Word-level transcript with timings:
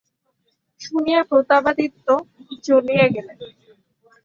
শুনিয়া 0.81 1.21
প্রতাপাদিত্য 1.23 2.07
জ্বলিয়া 2.63 3.05
গেলেন। 3.07 3.37